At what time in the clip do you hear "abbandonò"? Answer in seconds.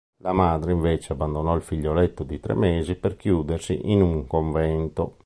1.13-1.53